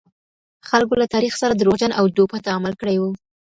[0.69, 3.03] خلګو له تاریخ سره دروغجن او دوپه تعامل کړی و.